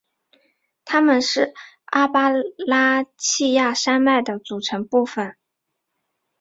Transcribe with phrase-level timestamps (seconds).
[0.83, 1.53] 它们是
[1.85, 5.37] 阿巴拉契亚山脉的组成部分。